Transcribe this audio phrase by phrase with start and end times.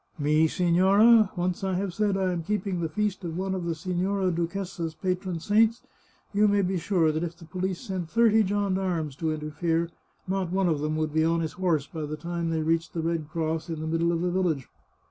[0.17, 1.29] "Me, signora!
[1.35, 4.95] Once I have said I am keeping the feast of one of the Signora Duchessa's
[4.95, 5.83] patron saints,
[6.33, 9.91] you may be sure that if the police sent thirty gendarmes to interfere,
[10.27, 13.01] not one of them would be on his horse by the time they reached the
[13.01, 14.67] red cross in the middle of the village.